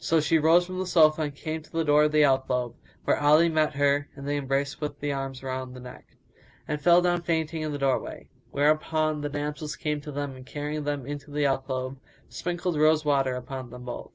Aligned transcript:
So 0.00 0.18
she 0.18 0.38
rose 0.40 0.66
from 0.66 0.80
the 0.80 0.86
sofa 0.88 1.22
and 1.22 1.34
came 1.36 1.62
to 1.62 1.70
the 1.70 1.84
door 1.84 2.02
of 2.02 2.10
the 2.10 2.24
alcove, 2.24 2.74
where 3.04 3.16
Ali 3.16 3.48
met 3.48 3.74
her 3.74 4.08
and 4.16 4.26
they 4.26 4.36
embraced 4.36 4.80
with 4.80 5.00
arms 5.04 5.40
round 5.44 5.72
the 5.76 5.80
neck, 5.80 6.16
and 6.66 6.82
fell 6.82 7.00
down 7.00 7.22
fainting 7.22 7.62
in 7.62 7.70
the 7.70 7.78
doorway; 7.78 8.28
whereupon 8.50 9.20
the 9.20 9.28
damsels 9.28 9.76
came 9.76 10.00
to 10.00 10.10
them 10.10 10.34
and 10.34 10.46
carrying 10.46 10.82
them 10.82 11.06
into 11.06 11.30
the 11.30 11.46
alcove, 11.46 11.96
sprinkled 12.28 12.74
rose 12.76 13.04
water 13.04 13.34
upon 13.36 13.70
them 13.70 13.84
both. 13.84 14.10